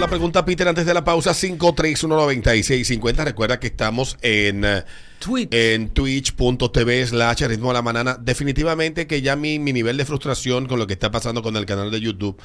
[0.00, 3.24] la pregunta Peter antes de la pausa 5319650.
[3.24, 4.84] Recuerda que estamos en eh,
[5.18, 5.54] Twitch.
[5.54, 8.18] en twitch.tv slash ritmo de la manana.
[8.20, 11.64] Definitivamente que ya mi, mi nivel de frustración con lo que está pasando con el
[11.64, 12.38] canal de YouTube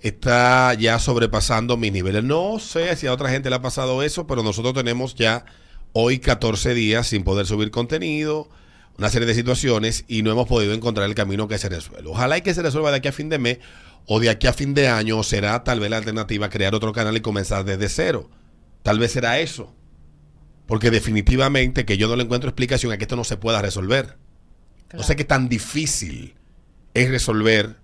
[0.00, 2.24] está ya sobrepasando mis niveles.
[2.24, 5.44] No sé si a otra gente le ha pasado eso, pero nosotros tenemos ya
[5.92, 8.48] hoy 14 días sin poder subir contenido,
[8.96, 12.10] una serie de situaciones y no hemos podido encontrar el camino que se resuelva.
[12.10, 13.58] Ojalá y que se resuelva de aquí a fin de mes
[14.06, 17.16] o de aquí a fin de año será tal vez la alternativa crear otro canal
[17.16, 18.30] y comenzar desde cero.
[18.82, 19.74] Tal vez será eso.
[20.66, 24.16] Porque definitivamente que yo no le encuentro explicación a que esto no se pueda resolver.
[24.92, 26.34] No sé qué tan difícil
[26.94, 27.76] es resolver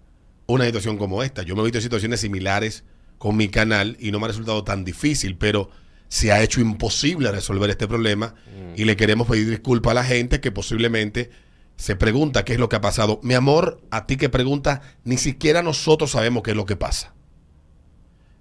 [0.47, 1.43] una situación como esta.
[1.43, 2.85] Yo me he visto en situaciones similares
[3.19, 5.71] con mi canal y no me ha resultado tan difícil, pero
[6.11, 8.35] se ha hecho imposible resolver este problema
[8.77, 11.31] y le queremos pedir disculpas a la gente que posiblemente
[11.77, 13.21] se pregunta qué es lo que ha pasado.
[13.23, 17.15] Mi amor, a ti que preguntas, ni siquiera nosotros sabemos qué es lo que pasa.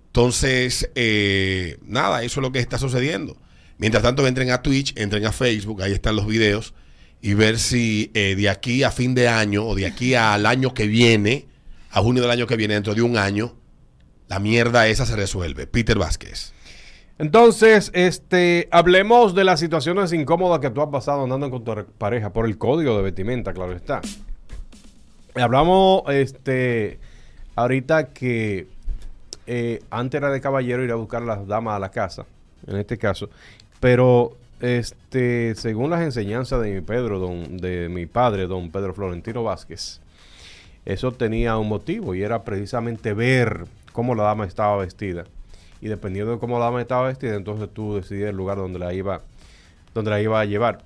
[0.08, 3.38] Entonces, eh, nada, eso es lo que está sucediendo.
[3.78, 6.74] Mientras tanto, entren a Twitch, entren a Facebook, ahí están los videos,
[7.22, 10.74] y ver si eh, de aquí a fin de año o de aquí al año
[10.74, 11.46] que viene,
[11.92, 13.56] a junio del año que viene, dentro de un año,
[14.28, 15.68] la mierda esa se resuelve.
[15.68, 16.54] Peter Vázquez.
[17.20, 22.32] Entonces, este, hablemos de las situaciones incómodas que tú has pasado andando con tu pareja
[22.32, 24.00] por el código de vestimenta, claro está.
[25.36, 26.98] Hablamos, este,
[27.58, 28.68] ahorita que
[29.48, 32.26] eh, antes era de caballero ir a buscar a las damas a la casa,
[32.66, 33.30] en este caso,
[33.82, 39.44] pero este, según las enseñanzas de mi Pedro, don, de mi padre, don Pedro Florentino
[39.44, 40.00] Vázquez,
[40.86, 45.26] eso tenía un motivo y era precisamente ver cómo la dama estaba vestida
[45.82, 48.94] y dependiendo de cómo la dama estaba vestida, entonces tú decidías el lugar donde la
[48.94, 49.22] iba,
[49.94, 50.80] donde la iba a llevar.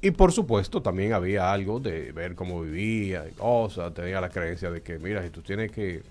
[0.00, 4.70] Y por supuesto también había algo de ver cómo vivía y cosas, tenía la creencia
[4.70, 6.02] de que, mira, si tú tienes que,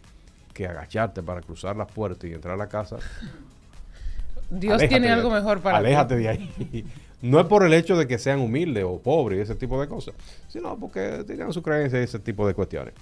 [0.54, 2.98] que agacharte para cruzar las puertas y entrar a la casa,
[4.50, 5.86] Dios aléjate tiene de- algo mejor para ti.
[5.86, 6.86] Aléjate de ahí.
[7.22, 9.88] No es por el hecho de que sean humildes o pobres y ese tipo de
[9.88, 10.16] cosas,
[10.48, 12.95] sino porque tenían su creencia y ese tipo de cuestiones.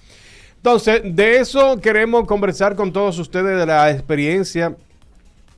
[0.58, 4.76] Entonces, de eso queremos conversar con todos ustedes de la experiencia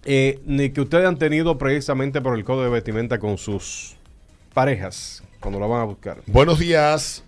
[0.05, 3.95] eh, ni que ustedes han tenido precisamente por el código de vestimenta con sus
[4.53, 6.17] parejas cuando la van a buscar.
[6.27, 7.23] Buenos días.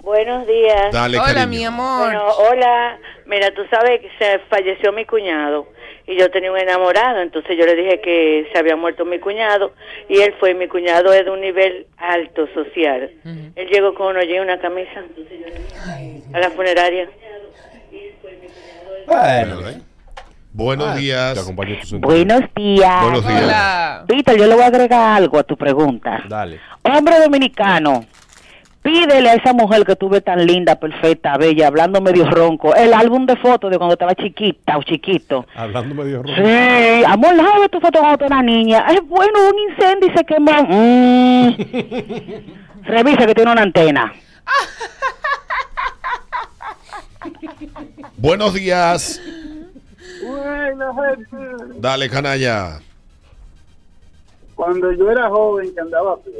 [0.00, 0.92] Buenos días.
[0.92, 1.48] Dale, Hola, cariño.
[1.48, 2.00] mi amor.
[2.06, 2.98] Bueno, hola.
[3.26, 5.66] Mira, tú sabes que se falleció mi cuñado
[6.06, 9.72] y yo tenía un enamorado, entonces yo le dije que se había muerto mi cuñado
[10.08, 13.10] y él fue, mi cuñado es de un nivel alto social.
[13.56, 15.02] Él llegó con y una camisa
[16.34, 17.08] a la funeraria.
[19.06, 19.80] Bueno, ¿eh?
[20.56, 21.52] Buenos Ah, días.
[21.52, 23.02] Buenos días.
[23.02, 23.42] Buenos días.
[23.42, 24.04] Hola.
[24.06, 26.22] Víctor, yo le voy a agregar algo a tu pregunta.
[26.28, 26.60] Dale.
[26.82, 28.04] Hombre dominicano,
[28.80, 32.94] pídele a esa mujer que tú ves tan linda, perfecta, bella, hablando medio ronco, el
[32.94, 35.44] álbum de fotos de cuando estaba chiquita o chiquito.
[35.56, 36.36] Hablando medio rojo.
[36.36, 38.86] Sí, amor, déjame ver tu foto cuando tú eras niña.
[38.90, 40.52] Es bueno, un incendio y se quemó.
[40.68, 41.56] Mm.
[42.84, 44.12] Revisa que tiene una antena.
[48.18, 49.20] Buenos días.
[50.26, 52.80] Bueno, gente, Dale, canalla.
[54.54, 56.32] cuando yo era joven que andaba a pie,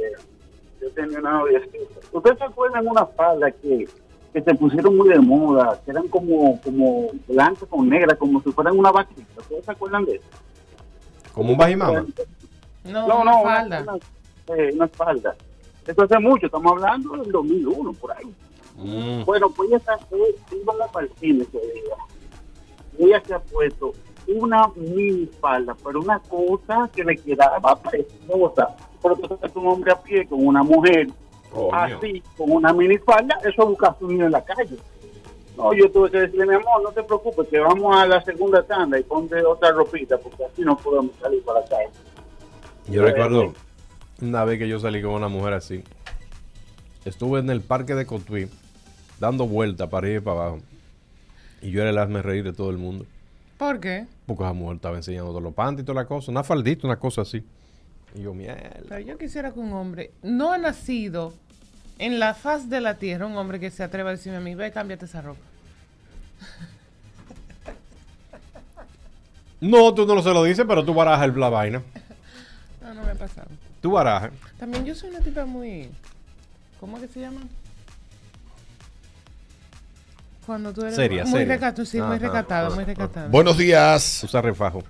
[0.81, 1.99] yo tenía una noviecita.
[2.11, 3.87] ¿Ustedes se acuerdan de una falda que,
[4.33, 8.51] que se pusieron muy de moda, que eran como, como blancas con negras, como si
[8.51, 9.41] fueran una vaquita?
[9.41, 10.25] ¿Ustedes se acuerdan de eso?
[11.33, 12.05] Como un bajimama.
[12.85, 13.81] No, No, una falda.
[13.81, 15.35] Una, una, eh, una falda.
[15.85, 18.33] Eso hace mucho, estamos hablando del 2001, por ahí.
[18.77, 19.23] Mm.
[19.25, 21.95] Bueno, pues ella eh, íbamos para el cine ese día.
[22.99, 23.93] Ella se ha puesto
[24.27, 28.75] una mini falda, pero una cosa que le quedaba preciosa.
[29.01, 31.07] Porque es un hombre a pie con una mujer
[31.71, 34.77] así, con una mini falda, eso es buscar su niño en la calle.
[35.55, 38.61] No, yo tuve que decirle, mi amor, no te preocupes, que vamos a la segunda
[38.63, 41.89] tanda y ponte otra ropita, porque así no podemos salir para la calle.
[42.87, 43.53] Yo recuerdo
[44.21, 45.83] una vez que yo salí con una mujer así.
[47.05, 48.49] Estuve en el parque de Cotuí
[49.19, 50.59] dando vueltas para ir para abajo.
[51.65, 53.05] Y yo era el hazme reír de todo el mundo.
[53.57, 54.05] ¿Por qué?
[54.27, 56.29] Porque esa mujer estaba enseñando todos los panties y toda la cosa.
[56.31, 57.43] Una faldita, una cosa así.
[58.13, 58.77] Y yo, mierda.
[58.87, 61.33] Pero yo quisiera que un hombre no ha nacido
[61.97, 64.53] en la faz de la tierra, un hombre que se atreva a decirme a mí,
[64.53, 65.39] ve, cámbiate esa ropa.
[69.61, 71.81] No, tú no se lo dices, pero tú barajas el- la vaina.
[72.83, 73.47] No, no me ha pasado.
[73.81, 74.31] Tú barajas.
[74.59, 75.89] También yo soy una tipa muy...
[76.79, 77.41] ¿Cómo que se llama?
[80.45, 81.53] Cuando tú eres Seria, muy seria.
[81.55, 82.83] recatada, sí, muy muy ajá.
[82.85, 83.27] recatada.
[83.29, 84.23] Buenos días.
[84.23, 84.83] Usa refajo.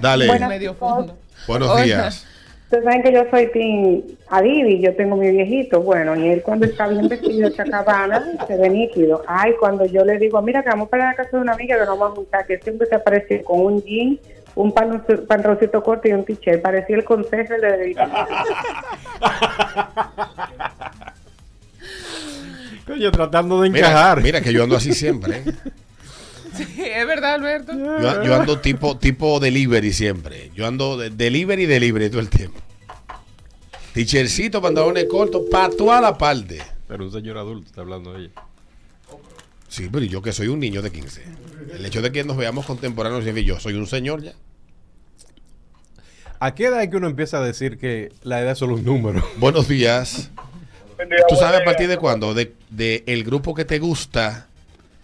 [0.00, 0.38] Dale.
[0.48, 1.16] medio fondo.
[1.46, 1.82] Buenos Hola.
[1.82, 2.26] días.
[2.64, 6.66] Ustedes saben que yo soy Team Adivi, yo tengo mi viejito, bueno, y él cuando
[6.66, 9.22] está bien vestido, chacabana, se ve nítido.
[9.26, 11.86] Ay, cuando yo le digo, mira que vamos para la casa de una amiga que
[11.86, 14.18] nos vamos a juntar, que siempre se aparece con un jean,
[14.54, 16.60] un pantaloncito, pantaloncito corto y un t-shirt.
[16.60, 17.96] Parecía el consejo de
[23.12, 24.22] Tratando de Mira, encajar.
[24.22, 25.42] mira que yo ando así siempre.
[25.46, 25.52] ¿eh?
[26.56, 27.72] Sí, es verdad, Alberto.
[27.72, 30.50] Yo, yo ando tipo, tipo delivery siempre.
[30.56, 32.58] Yo ando de- delivery, delivery todo el tiempo.
[33.92, 36.60] Tichercito, pantalones cortos, para toda la parte.
[36.88, 38.30] Pero un señor adulto está hablando de ella.
[39.68, 41.22] Sí, pero yo que soy un niño de 15.
[41.74, 44.32] El hecho de que nos veamos contemporáneos significa yo soy un señor ya.
[46.40, 48.84] ¿A qué edad es que uno empieza a decir que la edad es solo un
[48.84, 49.24] número?
[49.36, 50.30] Buenos días.
[51.28, 52.34] ¿Tú sabes a partir de cuándo?
[52.34, 54.46] De, de el grupo que te gusta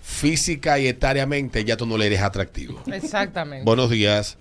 [0.03, 2.81] física y etariamente ya tú no le eres atractivo.
[2.93, 3.65] Exactamente.
[3.65, 4.37] Buenos días.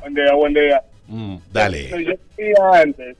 [0.00, 0.82] Buen día, buen día.
[1.06, 1.36] Mm.
[1.52, 1.88] Dale.
[1.88, 3.16] Yo decía antes,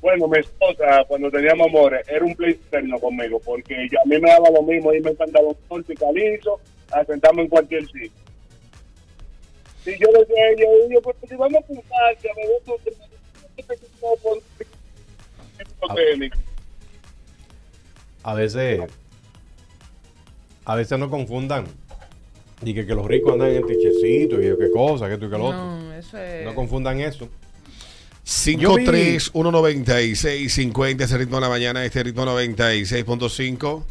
[0.00, 4.18] bueno, mi esposa, cuando teníamos amores, era un play externo conmigo, porque yo- a mí
[4.18, 6.60] me daba lo mismo, y me encantaba un corto y calizo,
[6.90, 8.10] a sentarme en cualquier sitio.
[9.84, 12.92] Y yo decía a ella, yo, pues si vamos a juntar, que me gusta
[15.94, 16.38] técnico.
[18.22, 18.80] A veces,
[20.64, 21.66] a veces no confundan.
[22.64, 25.38] Y que, que los ricos andan en tichecitos y qué cosa, que esto y que
[25.38, 25.58] lo otro.
[25.58, 26.44] No, eso es.
[26.44, 27.28] No confundan eso.
[28.24, 33.82] 5319650 ese ritmo de la mañana, este ritmo 96.5.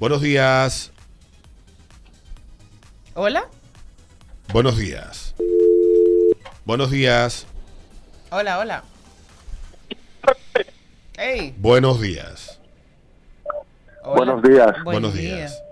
[0.00, 0.90] Buenos días.
[3.14, 3.48] Hola.
[4.52, 5.36] Buenos días.
[6.64, 7.46] Buenos días.
[8.30, 8.82] Hola, hola.
[11.16, 11.54] Hey.
[11.58, 12.49] Buenos días.
[14.10, 14.16] Hola.
[14.16, 14.72] Buenos días.
[14.84, 15.36] Buen Buenos día.
[15.36, 15.62] días.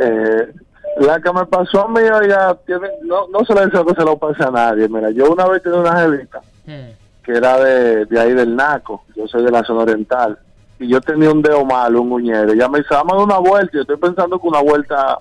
[0.00, 0.52] Eh,
[0.98, 4.04] la que me pasó a mí, oiga, tiene, no, no se le deseo que se
[4.04, 4.88] lo pase a nadie.
[4.88, 6.92] Mira, yo una vez tenía una jevita Hmm.
[7.22, 10.38] que era de, de ahí del Naco, yo soy de la zona oriental,
[10.78, 12.52] y yo tenía un dedo malo, un uñero.
[12.52, 15.18] Ella me dice, vamos a dar una vuelta, y yo estoy pensando que una vuelta,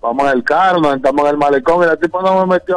[0.00, 2.76] vamos en el carro, nos sentamos en el malecón, y la tipo no me metió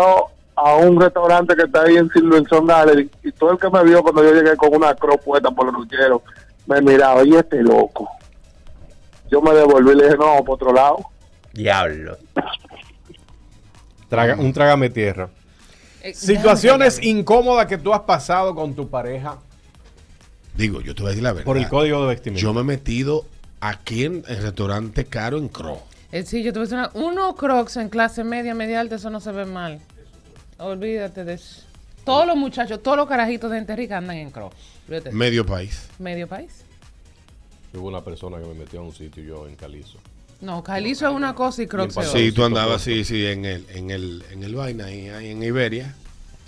[0.55, 4.03] a un restaurante que está ahí en Silverson Gallery, y todo el que me vio
[4.03, 6.21] cuando yo llegué con una cruz puesta por los uñeros,
[6.67, 8.07] me miraba, y este loco.
[9.31, 10.97] Yo me devolví y le dije, no, vamos por otro lado.
[11.53, 12.17] Diablo.
[14.07, 15.29] Traga, un trágame tierra.
[16.01, 19.37] Eh, Situaciones déjame incómodas que tú has pasado con tu pareja
[20.55, 21.45] Digo, yo te voy a decir la verdad.
[21.45, 22.41] por el código de vestimenta.
[22.41, 23.25] Yo me he metido
[23.61, 25.81] aquí en el restaurante caro en Cro.
[26.11, 28.95] Eh, sí, yo te voy a decir una- unos crocs en clase media, media alta,
[28.95, 29.79] eso no se ve mal.
[30.57, 31.61] Olvídate de eso.
[32.03, 34.55] Todos los muchachos, todos los carajitos de gente rica andan en crocs.
[35.11, 35.87] Medio país.
[35.99, 36.65] Medio país.
[37.73, 39.99] Hubo una persona que me metió a un sitio yo en Calizo.
[40.41, 42.11] No, Calizo es una cosa y crocs Bien es.
[42.13, 45.43] Sí, tú andabas, sí, sí, en el, en el, en el vaina, ahí, ahí en
[45.43, 45.95] Iberia.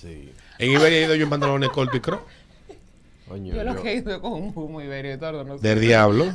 [0.01, 0.31] Sí.
[0.57, 2.25] En Iberia he ido yo en pantalones cortos y Cro.
[3.27, 5.67] Coño, Yo lo yo- que he ido con un humo iberio, Eduardo, no sé.
[5.67, 6.31] Del diablo.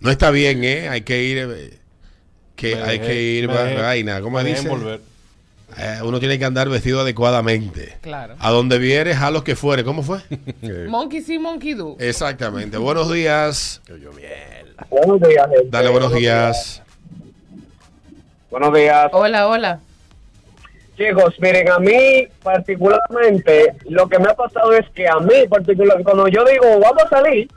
[0.00, 0.88] No está bien, ¿eh?
[0.88, 1.38] Hay que ir.
[1.38, 1.78] eh,
[2.56, 4.20] Que me hay dejé- que ir, dejé- vaina.
[4.20, 4.62] ¿Cómo me dice?
[4.62, 5.00] envolver.
[5.78, 7.96] Eh, uno tiene que andar vestido adecuadamente.
[8.00, 8.34] Claro.
[8.38, 9.84] A donde vieres, a los que fuere.
[9.84, 10.18] ¿Cómo fue?
[10.88, 11.96] Monkey sí, monkey do.
[11.98, 12.76] Exactamente.
[12.76, 13.80] Buenos días.
[14.90, 15.68] Buenos días, gente.
[15.70, 16.82] Dale, buenos días.
[18.50, 19.08] Buenos días.
[19.12, 19.80] Hola, hola.
[20.96, 26.02] Chicos, miren, a mí particularmente, lo que me ha pasado es que a mí particular,
[26.02, 27.48] cuando yo digo, vamos a salir,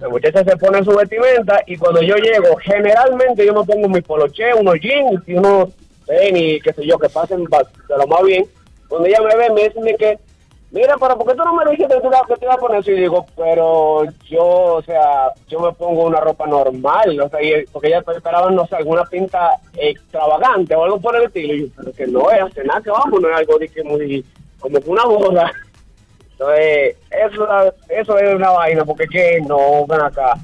[0.00, 4.04] la muchacha se pone su vestimenta y cuando yo llego, generalmente yo me pongo mis
[4.04, 5.70] poloche, unos jeans y unos
[6.06, 8.46] tenis, qué sé yo, que pasen de lo más bien.
[8.88, 10.18] Cuando ella me ve, me dice que,
[10.70, 12.00] mira, pero ¿por qué tú no me dijiste que
[12.36, 12.90] te ibas a poner eso?
[12.92, 17.66] Y digo, pero yo, o sea, yo me pongo una ropa normal, o sea, y-
[17.72, 21.54] porque ella esperaba, no sé, alguna pinta extravagante o algo por el estilo.
[21.54, 23.82] Y yo, pero que no es, hace nada que vamos, no es algo de que
[23.82, 24.24] muy,
[24.60, 25.50] como que una boda.
[26.32, 27.48] Entonces, eso,
[27.88, 30.34] eso es una vaina, porque que no, ven acá.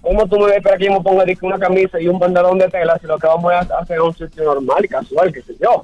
[0.00, 2.96] ¿Cómo tú me esperas que yo me ponga una camisa y un pantalón de tela
[3.00, 5.82] si lo que vamos a hacer es un sitio normal y casual, qué sé yo?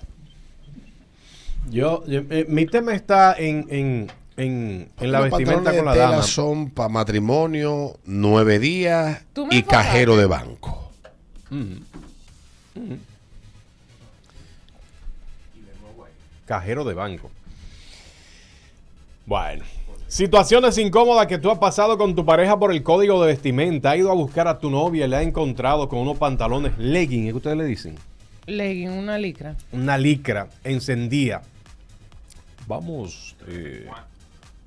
[1.71, 6.11] Yo, yo- eh, mi tema está en, en, en, en la vestimenta con la tela
[6.11, 6.23] dama.
[6.23, 9.65] son para matrimonio, nueve días y enfocaste.
[9.67, 10.93] cajero de banco.
[16.47, 17.31] Cajero de banco.
[19.27, 19.65] Bueno.
[20.15, 23.91] Situaciones incómodas que tú has pasado con tu pareja por el código de vestimenta.
[23.91, 27.25] Ha ido a buscar a tu novia y le ha encontrado con unos pantalones legging,
[27.27, 27.97] ¿es que ustedes le dicen?
[28.47, 29.57] Legging, una licra.
[29.73, 31.43] Una licra encendida.
[32.69, 33.89] Vamos, eh,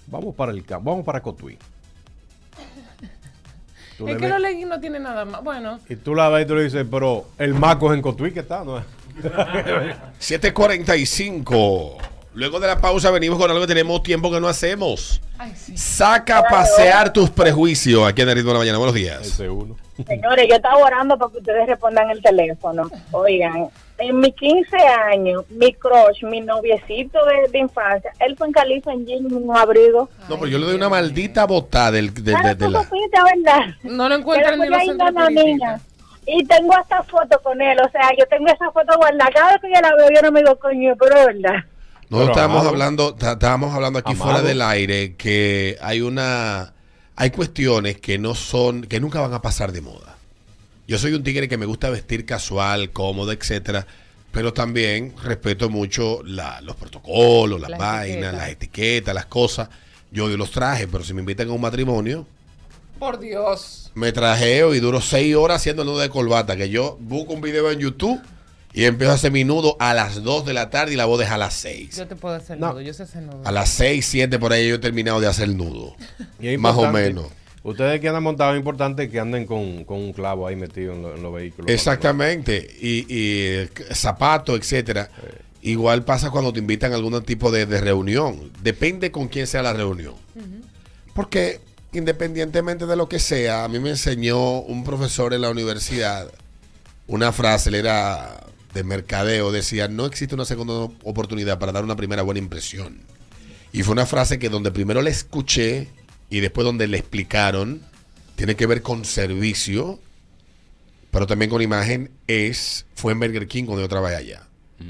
[0.08, 1.58] vamos para el campo, vamos para Cotuí.
[3.98, 5.42] Tú Es que ves- los leggings no tienen nada más.
[5.46, 8.34] Bueno, y tú la ves y tú le dices, pero el maco es en Cotuí
[8.34, 8.80] que está, ¿no?
[10.20, 11.96] 7.45.
[12.38, 15.20] Luego de la pausa venimos con algo que tenemos tiempo que no hacemos.
[15.40, 15.76] Ay, sí.
[15.76, 18.78] Saca a pasear tus prejuicios aquí en el ritmo de la mañana.
[18.78, 19.26] Buenos días.
[19.26, 22.92] Señores, yo estaba orando para que ustedes respondan el teléfono.
[23.10, 24.78] Oigan, en mis 15
[25.12, 29.34] años, mi crush, mi noviecito de, de infancia, él fue en Califa en jean, en
[29.34, 30.08] un abrigo.
[30.30, 32.80] No, pero yo le doy una maldita botada del, de, de- Claro, de tú la...
[33.24, 33.66] ¿verdad?
[33.82, 34.14] No lo
[35.22, 35.74] la niña.
[35.76, 35.82] espiritistas.
[36.28, 39.32] Y tengo hasta foto con él, o sea, yo tengo esa foto guardada.
[39.34, 41.64] Cada vez que yo la veo, yo no me digo, coño, pero es verdad.
[42.10, 42.70] No Pero estábamos amado.
[42.70, 44.32] hablando, estábamos hablando aquí Amado.
[44.32, 46.74] fuera del aire que hay una,
[47.18, 50.18] hay cuestiones que no son, que nunca van a pasar de moda.
[50.88, 53.86] Yo soy un tigre que me gusta vestir casual, cómodo, etcétera,
[54.32, 58.34] pero también respeto mucho la- los protocolos, las Las vainas, etiquetas.
[58.36, 59.70] las etiquetas, las cosas.
[60.12, 62.26] Yo odio los trajes, pero si me invitan a un matrimonio,
[63.00, 63.92] Por Dios.
[63.96, 67.70] me trajeo y duro seis horas haciendo nudo de corbata, que yo busco un video
[67.70, 68.22] en YouTube
[68.80, 71.08] y empiezo a hacer mi nudo a las 2 de la tarde y la a
[71.18, 71.98] dejar a las 6.
[71.98, 72.70] Yo te puedo hacer No.
[72.70, 73.42] nudo, yo sé hacer nudo.
[73.44, 75.96] A las 6, 7 por ahí yo he terminado de hacer nudo.
[76.40, 77.26] Y es Más o menos.
[77.64, 81.02] Ustedes que andan montados, es importante que anden con, con un clavo ahí metido en,
[81.02, 81.70] lo- en los vehículos.
[81.72, 82.66] Exactamente.
[82.80, 85.10] Y, y zapatos, etcétera.
[85.64, 88.52] Igual pasa cuando te invitan a algún tipo de, de reunión.
[88.62, 90.14] Depende con quién sea la reunión.
[91.14, 91.60] Porque
[91.94, 96.28] independientemente de lo que sea, a mí me enseñó un profesor en la universidad
[97.08, 98.44] una frase, él era
[98.74, 103.00] de mercadeo, decía, no existe una segunda oportunidad para dar una primera buena impresión.
[103.72, 105.90] Y fue una frase que donde primero la escuché
[106.30, 107.82] y después donde le explicaron,
[108.36, 110.00] tiene que ver con servicio,
[111.12, 114.48] pero también con imagen, es, fue en Burger King cuando yo trabajé allá.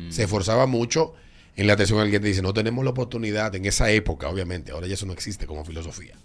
[0.09, 1.13] Se esforzaba mucho
[1.55, 2.27] en la atención al cliente.
[2.27, 5.63] Dice, no tenemos la oportunidad, en esa época, obviamente, ahora ya eso no existe como
[5.63, 6.15] filosofía.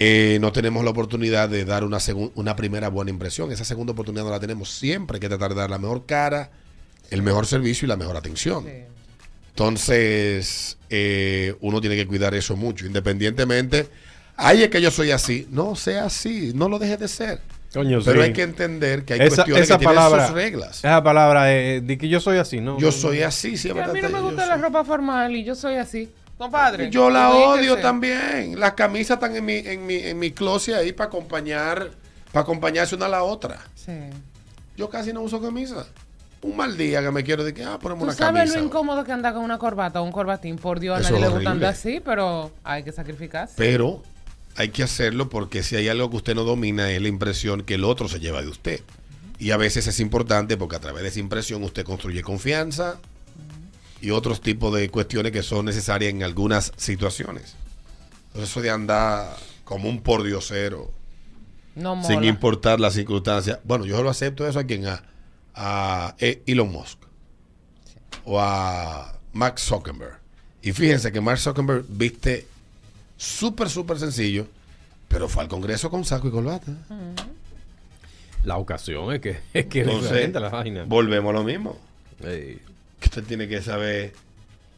[0.00, 1.98] Eh, no tenemos la oportunidad de dar una,
[2.36, 3.50] una primera buena impresión.
[3.50, 4.70] Esa segunda oportunidad no la tenemos.
[4.70, 6.50] Siempre hay que tratar de dar la mejor cara,
[7.10, 8.64] el mejor servicio y la mejor atención.
[8.64, 8.70] Sí.
[9.50, 13.88] Entonces, eh, uno tiene que cuidar eso mucho, independientemente.
[14.36, 15.48] Ay, es que yo soy así.
[15.50, 17.40] No, sea así, no lo dejes de ser.
[17.74, 18.26] Coño, Pero sí.
[18.28, 20.78] hay que entender que hay esa, cuestiones esa que tienen sus reglas.
[20.78, 22.78] Esa palabra eh, de que yo soy así, ¿no?
[22.78, 25.54] Yo soy así, sí, a mí no me gusta soy- la ropa formal y yo
[25.54, 26.08] soy así.
[26.38, 26.88] Compadre.
[26.88, 27.82] Yo la que odio ser.
[27.82, 28.58] también.
[28.58, 31.90] Las camisas están en mi, en mi, en mi closet ahí para acompañar,
[32.32, 33.58] para acompañarse una a la otra.
[33.74, 33.92] Sí.
[34.76, 35.86] Yo casi no uso camisa.
[36.40, 38.58] Un mal día que me quiero decir, ah, ponemos Tú una sabes camisa.
[38.60, 40.56] lo incómodo que anda con una corbata o un corbatín.
[40.56, 43.54] Por Dios, a nadie le gusta andar así, pero hay que sacrificarse.
[43.56, 44.04] Pero
[44.54, 47.74] hay que hacerlo porque si hay algo que usted no domina es la impresión que
[47.74, 48.80] el otro se lleva de usted.
[49.40, 52.98] Y a veces es importante porque a través de esa impresión usted construye confianza
[54.00, 57.54] y otros tipos de cuestiones que son necesarias en algunas situaciones.
[58.28, 60.90] Entonces eso de andar como un pordiosero
[61.74, 63.58] No sin importar las circunstancias.
[63.64, 65.02] Bueno, yo lo acepto eso a quien a,
[65.54, 66.98] a E- Elon Musk
[68.24, 70.18] o a Mark Zuckerberg.
[70.62, 72.46] Y fíjense que Mark Zuckerberg viste
[73.16, 74.46] súper, súper sencillo,
[75.08, 76.72] pero fue al Congreso con saco y corbata.
[78.44, 80.84] La ocasión es que es que Entonces, la vaina.
[80.86, 81.76] volvemos a lo mismo.
[82.22, 82.60] Ey.
[83.08, 84.12] Usted tiene que saber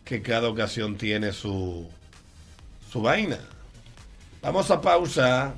[0.04, 1.88] que cada ocasión tiene su,
[2.92, 3.38] su vaina.
[4.40, 5.54] Vamos a pausa.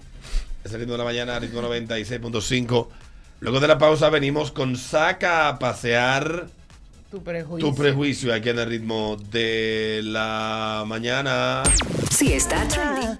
[0.65, 2.89] Es el ritmo de la mañana, ritmo 96.5.
[3.41, 6.47] Luego de la pausa venimos con Saca a pasear
[7.11, 7.69] Tu prejuicio.
[7.69, 11.63] tu prejuicio aquí en el ritmo de la mañana.
[12.11, 13.19] Si está trending,